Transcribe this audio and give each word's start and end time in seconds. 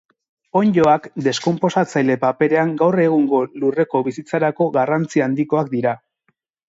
Onddoak, 0.59 1.03
deskonposatzaile 1.27 2.15
paperean, 2.23 2.71
gaur 2.79 2.97
egungo 3.03 3.43
lurreko 3.65 4.01
bizitzarako 4.09 4.71
garrantzi 4.79 5.25
handikoak 5.27 5.71
dira. 5.77 5.95